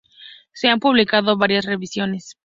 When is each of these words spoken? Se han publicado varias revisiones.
Se 0.53 0.67
han 0.67 0.79
publicado 0.79 1.37
varias 1.37 1.65
revisiones. 1.65 2.35